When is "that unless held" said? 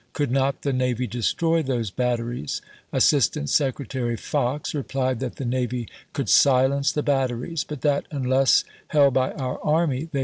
7.81-9.13